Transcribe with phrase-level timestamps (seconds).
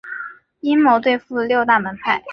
[0.61, 2.23] 阴谋对付六大门派。